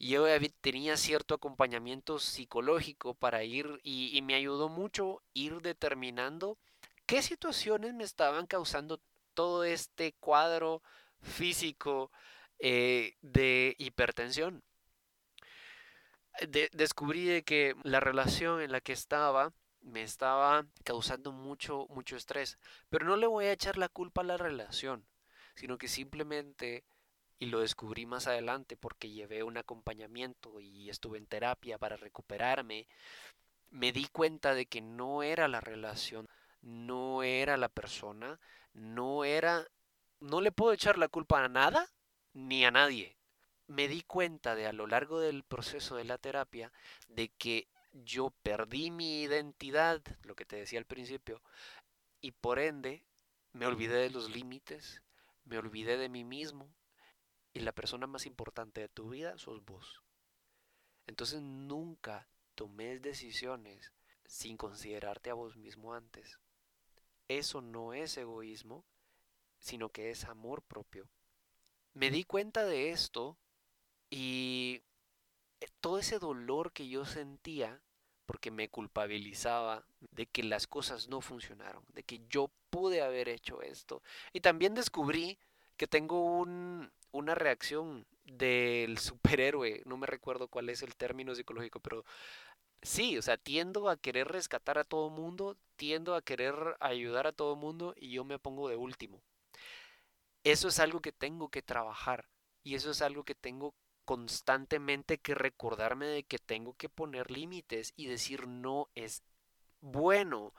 [0.00, 0.26] Yo
[0.60, 6.56] tenía cierto acompañamiento psicológico para ir y, me ayudó mucho ir determinando
[7.06, 9.00] qué situaciones me estaban causando
[9.34, 10.82] todo este cuadro
[11.20, 12.12] físico
[12.60, 14.62] eh, de hipertensión.
[16.72, 22.58] descubrí que la relación en la que estaba me estaba causando mucho, mucho estrés,
[22.88, 25.06] pero no le voy a echar la culpa a la relación
[25.58, 26.84] sino que simplemente,
[27.40, 32.86] y lo descubrí más adelante porque llevé un acompañamiento y estuve en terapia para recuperarme,
[33.70, 36.28] me di cuenta de que no era la relación,
[36.62, 38.38] no era la persona,
[38.72, 39.66] no era,
[40.20, 41.88] no le puedo echar la culpa a nada
[42.34, 43.16] ni a nadie.
[43.66, 46.72] Me di cuenta de a lo largo del proceso de la terapia
[47.08, 51.42] de que yo perdí mi identidad, lo que te decía al principio,
[52.20, 53.02] y por ende
[53.52, 55.02] me olvidé de los límites,
[55.48, 56.72] me olvidé de mí mismo
[57.54, 60.02] y la persona más importante de tu vida sos vos.
[61.06, 63.92] Entonces nunca tomes decisiones
[64.26, 66.38] sin considerarte a vos mismo antes.
[67.28, 68.84] Eso no es egoísmo,
[69.58, 71.08] sino que es amor propio.
[71.94, 73.38] Me di cuenta de esto
[74.10, 74.82] y
[75.80, 77.82] todo ese dolor que yo sentía
[78.28, 83.62] porque me culpabilizaba de que las cosas no funcionaron, de que yo pude haber hecho
[83.62, 84.02] esto.
[84.34, 85.38] Y también descubrí
[85.78, 91.80] que tengo un, una reacción del superhéroe, no me recuerdo cuál es el término psicológico,
[91.80, 92.04] pero
[92.82, 97.32] sí, o sea, tiendo a querer rescatar a todo mundo, tiendo a querer ayudar a
[97.32, 99.22] todo mundo y yo me pongo de último.
[100.44, 102.28] Eso es algo que tengo que trabajar
[102.62, 103.74] y eso es algo que tengo
[104.08, 109.22] constantemente que recordarme de que tengo que poner límites y decir no es
[109.82, 110.54] bueno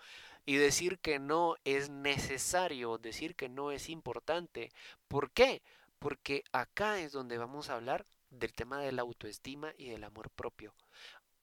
[0.45, 4.71] y decir que no es necesario, decir que no es importante.
[5.07, 5.63] ¿Por qué?
[5.97, 10.29] Porque acá es donde vamos a hablar del tema de la autoestima y del amor
[10.29, 10.75] propio.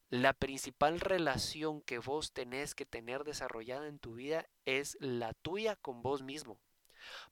[0.08, 5.74] La principal relación que vos tenés que tener desarrollada en tu vida es la tuya
[5.74, 6.60] con vos mismo.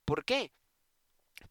[0.03, 0.51] ¿Por qué?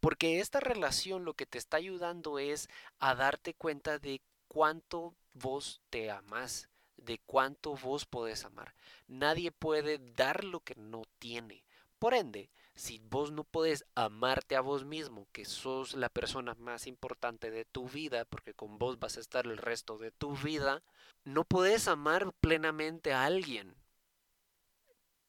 [0.00, 2.68] Porque esta relación lo que te está ayudando es
[2.98, 8.74] a darte cuenta de cuánto vos te amas, de cuánto vos podés amar.
[9.08, 11.64] Nadie puede dar lo que no tiene.
[11.98, 16.86] Por ende, si vos no podés amarte a vos mismo, que sos la persona más
[16.86, 20.82] importante de tu vida, porque con vos vas a estar el resto de tu vida,
[21.24, 23.74] no podés amar plenamente a alguien.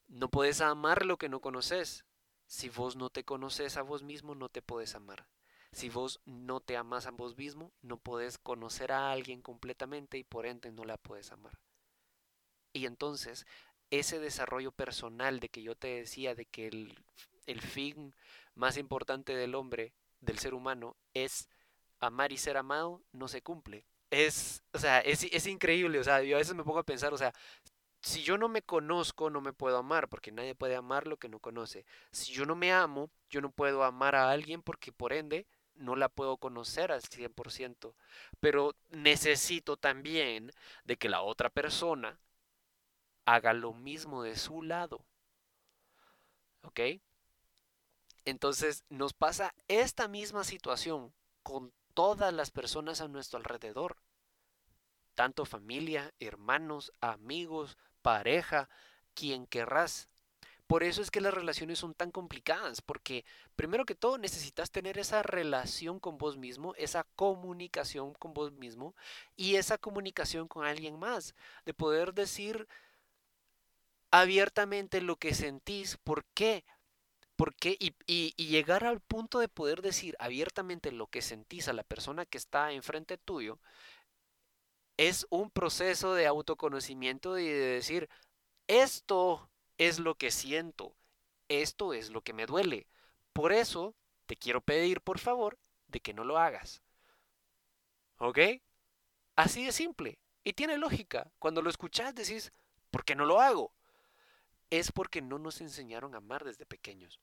[0.08, 2.04] No podés amar lo que no conoces.
[2.56, 5.28] Si vos no te conoces a vos mismo, no te puedes amar.
[5.74, 10.24] Si vos no te amas a vos mismo, no puedes conocer a alguien completamente y
[10.24, 11.60] por ende no la puedes amar.
[12.72, 13.46] Y entonces,
[13.90, 16.98] ese desarrollo personal de que yo te decía de que el,
[17.46, 18.16] el fin
[18.54, 21.50] más importante del hombre, del ser humano, es
[22.00, 23.86] amar y ser amado, no se cumple.
[24.12, 27.14] es, o sea, es, es increíble, o sea, yo a veces me pongo a pensar,
[27.14, 27.34] o sea,
[28.06, 31.28] si yo no me conozco, no me puedo amar, porque nadie puede amar lo que
[31.28, 31.88] no conoce.
[32.12, 35.96] Si yo no me amo, yo no puedo amar a alguien porque por ende no
[35.96, 37.96] la puedo conocer al 100%.
[38.40, 40.52] Pero necesito también
[40.84, 42.20] de que la otra persona
[43.26, 45.04] haga lo mismo de su lado.
[46.62, 46.80] ¿Ok?
[48.24, 53.98] Entonces nos pasa esta misma situación con todas las personas a nuestro alrededor.
[55.16, 58.70] Tanto familia, hermanos, amigos, pareja,
[59.16, 60.10] quien querrás.
[60.68, 65.00] Por eso es que las relaciones son tan complicadas, porque primero que todo necesitas tener
[65.00, 68.96] esa relación con vos mismo, esa comunicación con vos mismo
[69.36, 71.34] y esa comunicación con alguien más,
[71.66, 72.68] de poder decir
[74.12, 76.64] abiertamente lo que sentís, por qué,
[77.36, 81.74] por qué y, y, llegar al punto de poder decir abiertamente lo que sentís a
[81.74, 83.60] la persona que está enfrente tuyo
[84.98, 88.10] es un proceso de autoconocimiento y de decir,
[88.68, 90.96] esto es lo que siento,
[91.48, 92.88] esto es lo que me duele.
[93.34, 96.82] Por eso te quiero pedir, por favor, de que no lo hagas.
[98.18, 98.40] ¿Ok?
[99.36, 100.20] Así de simple.
[100.44, 101.32] Y tiene lógica.
[101.40, 102.54] Cuando lo escuchas decís,
[102.92, 103.74] ¿por qué no lo hago?
[104.70, 107.20] Es porque no nos enseñaron a amar desde pequeños.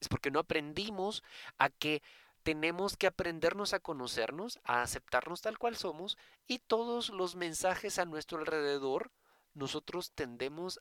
[0.00, 1.22] Es porque no aprendimos
[1.56, 2.02] a que
[2.44, 8.04] tenemos que aprendernos a conocernos, a aceptarnos tal cual somos y todos los mensajes a
[8.04, 9.10] nuestro alrededor
[9.54, 10.78] nosotros tendemos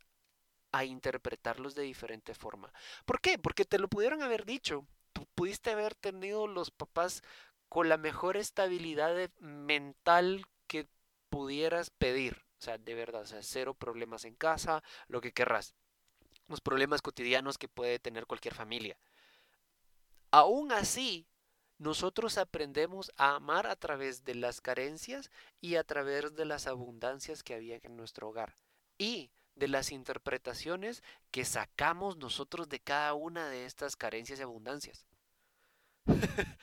[0.72, 2.74] a interpretarlos de diferente forma.
[3.06, 3.38] ¿Por qué?
[3.40, 4.86] Porque te lo pudieron haber dicho.
[5.14, 7.22] Tú pudiste haber tenido los papás
[7.70, 10.90] con la mejor estabilidad mental que
[11.30, 12.44] pudieras pedir.
[12.60, 15.76] O sea, de verdad, o sea, cero problemas en casa, lo que querrás.
[16.48, 18.98] Los problemas cotidianos que puede tener cualquier familia.
[20.32, 21.28] Aún así,
[21.78, 27.44] nosotros aprendemos a amar a través de las carencias y a través de las abundancias
[27.44, 28.56] que había en nuestro hogar
[28.98, 35.06] y de las interpretaciones que sacamos nosotros de cada una de estas carencias y abundancias.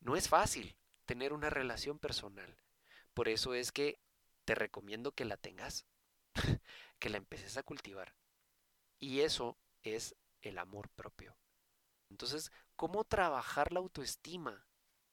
[0.00, 2.56] no es fácil tener una relación personal.
[3.14, 3.98] Por eso es que
[4.44, 5.86] te recomiendo que la tengas,
[6.98, 8.14] que la empeces a cultivar.
[8.98, 11.36] Y eso es el amor propio.
[12.10, 14.66] Entonces, ¿cómo trabajar la autoestima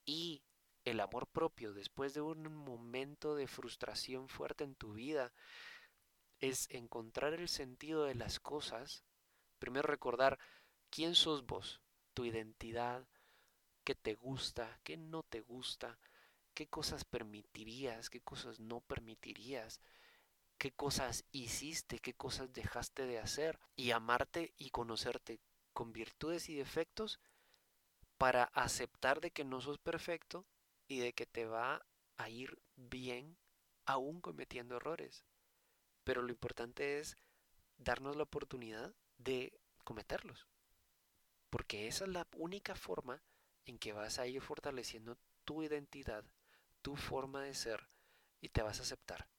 [0.05, 0.43] y
[0.83, 5.33] el amor propio después de un momento de frustración fuerte en tu vida?
[6.39, 9.03] Es encontrar el sentido de las cosas.
[9.59, 10.39] Primero recordar
[10.89, 11.81] quién sos vos,
[12.13, 13.07] tu identidad,
[13.83, 15.99] qué te gusta, qué no te gusta,
[16.53, 19.79] qué cosas permitirías, qué cosas no permitirías,
[20.57, 25.39] qué cosas hiciste, qué cosas dejaste de hacer y amarte y conocerte
[25.77, 27.19] con virtudes y defectos
[28.17, 30.43] para aceptar de que no sos perfecto
[30.87, 31.85] y de que te va
[32.17, 33.37] a ir bien
[33.85, 35.23] aún cometiendo errores.
[36.03, 37.15] Pero lo importante es
[37.77, 40.47] darnos la oportunidad de cometerlos.
[41.51, 43.21] Porque esa es la única forma
[43.67, 46.25] en que vas a ir fortaleciendo tu identidad,
[46.81, 47.87] tu forma de ser
[48.41, 49.29] y te vas a aceptar.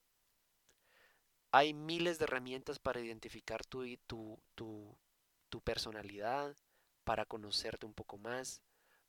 [1.51, 4.97] Hay miles de herramientas para identificar tu, tu, tu,
[5.49, 6.57] tu personalidad,
[7.05, 8.63] para conocerte un poco más,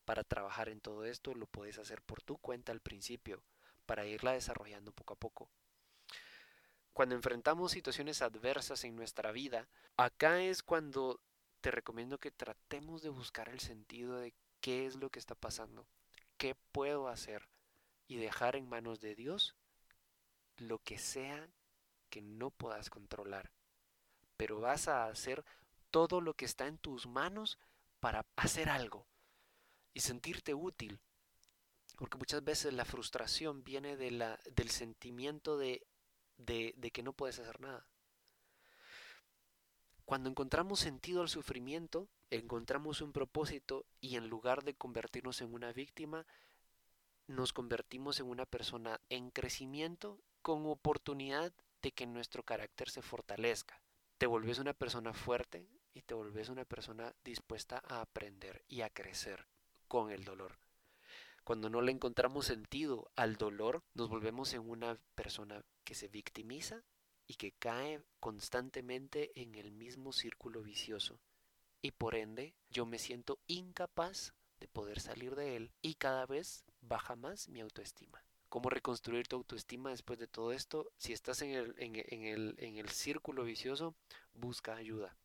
[0.06, 3.43] para trabajar en todo esto, lo puedes hacer por tu cuenta al principio,
[3.86, 5.49] para irla desarrollando poco a poco.
[6.93, 11.21] Cuando enfrentamos situaciones adversas en nuestra vida, acá es cuando
[11.62, 15.88] te recomiendo que tratemos de buscar el sentido de qué es lo que está pasando,
[16.38, 17.47] qué puedo hacer
[18.08, 19.56] y dejar en manos de Dios
[20.58, 21.49] lo que sea
[22.10, 23.52] que no puedas controlar.
[24.38, 25.45] Pero vas a hacer
[25.91, 27.58] todo lo que está en tus manos
[27.99, 29.08] para hacer algo
[29.93, 30.99] y sentirte útil.
[31.97, 35.86] Porque muchas veces la frustración viene de la, del sentimiento de,
[36.38, 37.86] de, que no puedes hacer nada.
[40.06, 45.71] Cuando encontramos sentido al sufrimiento, encontramos un propósito y en lugar de convertirnos en una
[45.73, 46.25] víctima,
[47.27, 53.81] nos convertimos en una persona en crecimiento con oportunidad de que nuestro carácter se fortalezca.
[54.17, 55.67] Te volvés una persona fuerte,
[56.00, 59.45] y te volvés una persona dispuesta a aprender y a crecer
[59.89, 60.58] con el dolor.
[61.43, 66.83] Cuando no le encontramos sentido al dolor, nos volvemos en una persona que se victimiza
[67.27, 71.19] y que cae constantemente en el mismo círculo vicioso.
[71.81, 76.63] Y por ende, yo me siento incapaz de poder salir de él y cada vez
[76.79, 78.23] baja más mi autoestima.
[78.47, 80.91] ¿Cómo reconstruir tu autoestima después de todo esto?
[80.97, 83.95] Si estás en el, en, el, en el círculo vicioso,
[84.33, 85.15] busca ayuda.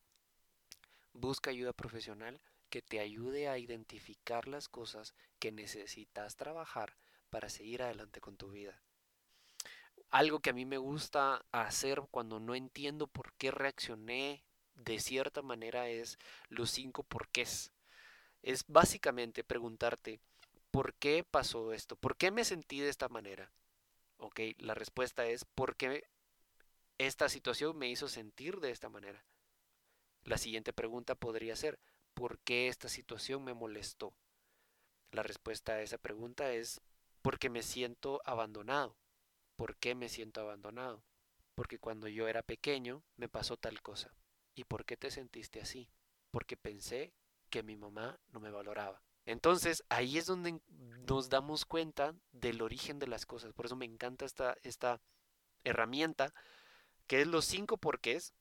[1.15, 6.95] Busca ayuda profesional que te ayude a identificar las cosas que necesitas trabajar
[7.31, 8.83] para seguir adelante con tu vida.
[10.11, 14.43] algo que a mí me gusta hacer cuando no entiendo por qué reaccioné
[14.75, 17.73] de cierta manera es los cinco porqués.
[18.43, 20.21] Es básicamente preguntarte,
[20.71, 21.97] ¿por qué pasó esto?
[21.97, 23.51] ¿Por qué me sentí de esta manera?
[24.19, 26.05] Ok, la respuesta es, ¿por qué
[26.99, 29.25] esta situación me hizo sentir de esta manera?
[30.25, 31.79] La siguiente pregunta podría ser,
[32.14, 34.14] ¿por qué esta situación me molestó?
[35.11, 36.81] La respuesta a esa pregunta es,
[37.22, 38.97] porque me siento abandonado.
[39.57, 41.05] ¿Por qué me siento abandonado?
[41.55, 44.14] Porque cuando yo era pequeño me pasó tal cosa.
[44.55, 45.89] ¿Y por qué te sentiste así?
[46.31, 47.12] Porque pensé
[47.51, 49.03] que mi mamá no me valoraba.
[49.27, 50.61] Entonces ahí es donde
[51.09, 53.53] nos damos cuenta del origen de las cosas.
[53.53, 55.01] Por eso me encanta esta, esta
[55.62, 56.35] herramienta,
[57.07, 58.35] que es los cinco porqués,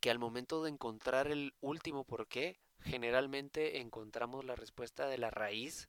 [0.00, 5.88] que al momento de encontrar el último porqué, generalmente encontramos la respuesta de la raíz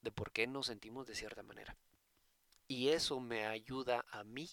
[0.00, 1.76] de por qué nos sentimos de cierta manera.
[2.66, 4.48] Y eso me ayuda a mí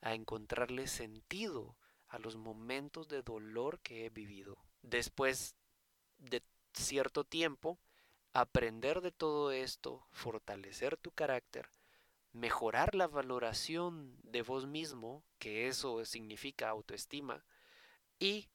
[0.00, 1.76] a encontrarle sentido
[2.08, 4.58] a los momentos de dolor que he vivido.
[4.82, 5.56] Después
[6.18, 6.42] de
[6.74, 7.78] cierto tiempo,
[8.32, 11.70] aprender de todo esto, fortalecer tu carácter,
[12.32, 17.44] mejorar la valoración de vos mismo, que eso significa autoestima,
[18.22, 18.48] y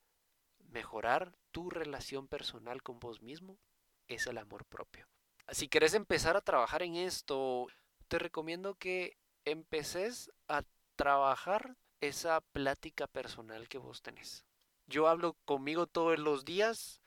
[0.69, 3.59] mejorar tu relación personal con vos mismo,
[4.07, 5.09] es el amor propio.
[5.49, 7.67] Si querés empezar a trabajar en esto,
[8.07, 10.63] te recomiendo que empeces a
[10.95, 14.45] trabajar esa plática personal que vos tenés.
[14.85, 17.01] Yo hablo conmigo todos los días,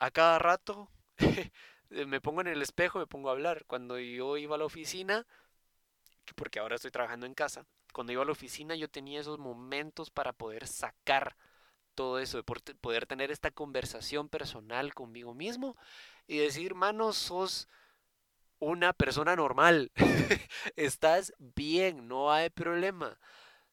[0.00, 0.90] a cada rato,
[1.88, 3.64] me pongo en el espejo, me pongo a hablar.
[3.66, 5.24] Cuando yo iba a la oficina,
[6.34, 10.10] porque ahora estoy trabajando en casa, cuando iba a la oficina yo tenía esos momentos
[10.10, 11.36] para poder sacar
[11.94, 15.76] todo eso, de poder tener esta conversación personal conmigo mismo
[16.26, 17.68] y decir, hermano, sos
[18.58, 19.90] una persona normal,
[20.76, 23.18] estás bien, no hay problema.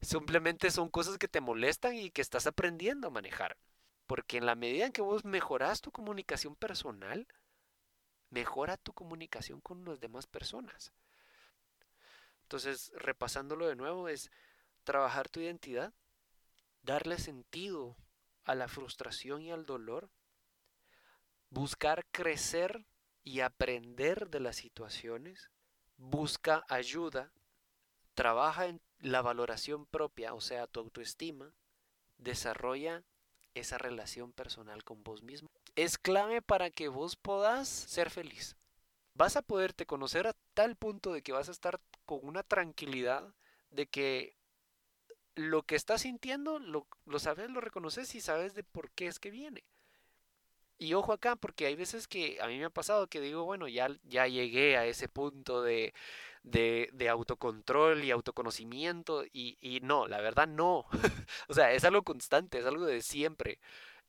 [0.01, 3.57] Simplemente son cosas que te molestan y que estás aprendiendo a manejar.
[4.05, 7.27] Porque en la medida en que vos mejoras tu comunicación personal,
[8.29, 10.93] mejora tu comunicación con las demás personas.
[12.43, 14.31] Entonces, repasándolo de nuevo, es
[14.85, 15.93] trabajar tu identidad,
[16.81, 17.97] darle sentido
[18.47, 20.09] a la frustración y al dolor,
[21.49, 22.85] buscar crecer
[23.23, 25.51] y aprender de las situaciones,
[25.97, 27.33] busca ayuda,
[28.15, 31.53] trabaja en la valoración propia, o sea, tu autoestima,
[32.17, 33.03] desarrolla
[33.53, 35.51] esa relación personal con vos mismo.
[35.75, 38.55] Es clave para que vos puedas ser feliz.
[39.13, 43.33] Vas a poderte conocer a tal punto de que vas a estar con una tranquilidad
[43.71, 44.36] de que
[45.37, 49.19] lo que estás sintiendo lo, lo sabes, lo reconoces y sabes de por qué es
[49.19, 49.63] que viene.
[50.79, 53.67] Y ojo acá, porque hay veces que a mí me ha pasado que digo, bueno,
[53.67, 55.93] ya, ya llegué a ese punto de,
[56.43, 60.85] de, autocontrol y autoconocimiento y, y no, la verdad no.
[61.47, 63.59] o sea, es algo constante, es algo de siempre.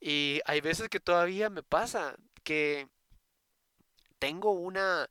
[0.01, 2.89] Y hay veces que todavía me pasa que
[4.19, 5.09] tengo una,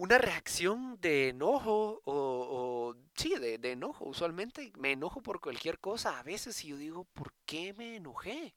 [0.00, 4.06] una reacción de enojo o, sí, de, enojo.
[4.06, 6.18] Usualmente me enojo por cualquier cosa.
[6.18, 8.54] A veces yo digo, ¿por qué me enojé?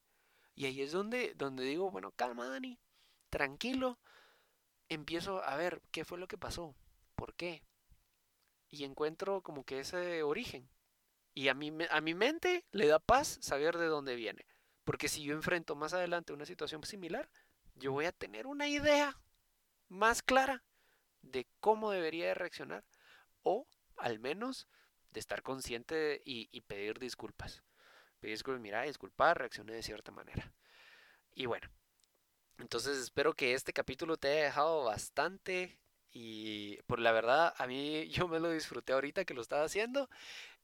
[0.55, 2.79] Y ahí es donde, donde digo, bueno, calma Dani,
[3.29, 3.99] tranquilo.
[4.87, 6.77] Empiezo a ver qué fue lo que pasó.
[7.15, 7.61] ¿Por qué?
[8.69, 10.69] Y encuentro como que ese origen.
[11.33, 14.45] Y a mi, a mi mente le da paz saber de dónde viene.
[14.85, 17.29] Porque si yo enfrento más adelante una situación similar,
[17.75, 19.19] yo voy a tener una idea
[19.89, 20.63] más clara
[21.23, 22.85] de cómo debería de reaccionar.
[23.41, 23.67] O
[23.97, 24.67] al menos
[25.11, 27.63] de estar consciente y, y pedir disculpas.
[28.19, 30.53] Pedir disculpas, mira, disculpar, reaccioné de cierta manera.
[31.33, 31.67] Y bueno,
[32.59, 35.79] entonces espero que este capítulo te haya dejado bastante
[36.13, 40.09] y por la verdad, a mí yo me lo disfruté ahorita que lo estaba haciendo.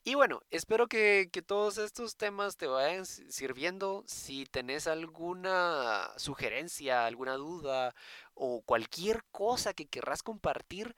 [0.04, 4.04] Y bueno, espero que, que, todos estos temas te vayan sirviendo.
[4.08, 7.94] Si tenés alguna sugerencia, alguna duda
[8.34, 10.96] o cualquier cosa que querrás compartir,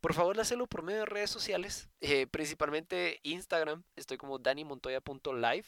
[0.00, 3.84] por favor hazlo por medio de redes sociales, eh, principalmente Instagram.
[3.96, 5.66] Estoy como danimontoya.live.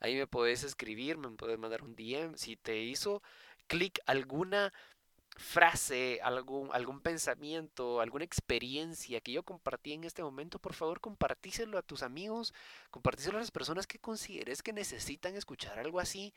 [0.00, 2.36] Ahí me puedes escribir, me puedes mandar un DM.
[2.38, 3.22] Si te hizo
[3.66, 4.72] clic alguna
[5.36, 11.78] frase, algún, algún pensamiento, alguna experiencia que yo compartí en este momento, por favor compartíselo
[11.78, 12.52] a tus amigos,
[12.90, 16.34] compartíselo a las personas que consideres que necesitan escuchar algo así.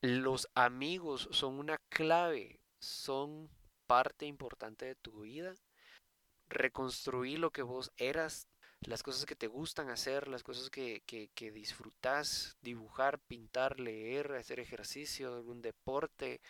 [0.00, 3.48] Los amigos son una clave, son
[3.86, 5.54] parte importante de tu vida.
[6.48, 8.46] Reconstruir lo que vos eras,
[8.82, 14.32] las cosas que te gustan hacer, las cosas que, que, que disfrutas, dibujar, pintar, leer,
[14.32, 16.42] hacer ejercicio, algún deporte,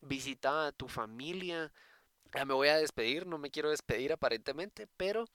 [0.00, 1.72] visita a tu familia.
[2.34, 5.26] Ya me voy a despedir, no me quiero despedir aparentemente, pero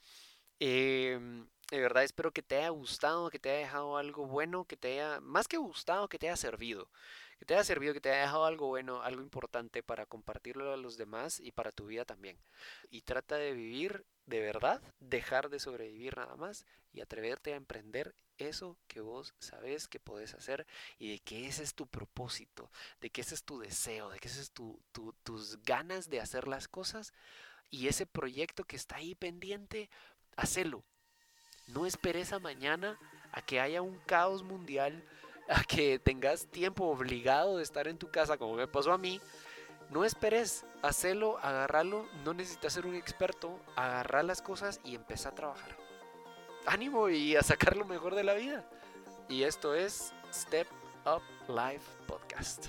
[0.59, 4.77] em, De verdad espero que te haya gustado, que te haya dejado algo bueno, que
[4.77, 6.91] te haya, más que gustado, que te haya servido.
[7.39, 10.77] Que te haya servido, que te haya dejado algo bueno, algo importante para compartirlo a
[10.77, 12.39] los demás y para tu vida también.
[12.91, 18.15] Y trata de vivir de verdad, dejar de sobrevivir nada más y atreverte a emprender
[18.37, 20.65] eso que vos sabes que podés hacer
[20.97, 22.71] y de que ese es tu propósito,
[23.01, 24.81] de que ese es tu deseo, de que ese es tu,
[25.23, 27.13] tus ganas de hacer las cosas
[27.69, 29.89] y ese proyecto que está ahí pendiente,
[30.35, 30.83] hacelo.
[31.67, 32.99] No esperes a mañana
[33.31, 35.03] a que haya un caos mundial,
[35.49, 39.19] a que tengas tiempo obligado de estar en tu casa como me pasó a mí.
[39.89, 45.35] No esperes, hacelo, agarralo, no necesitas ser un experto, agarrar las cosas y empezar a
[45.35, 45.84] trabajar.
[46.65, 48.63] Ánimo y a sacar lo mejor de la vida.
[49.29, 50.67] Y esto es Step
[51.05, 52.67] Up Life Podcast.